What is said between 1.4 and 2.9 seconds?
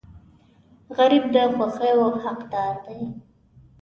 خوښیو حقدار